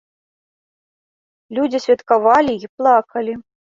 [1.59, 3.43] Людзі святкавалі і плакалі.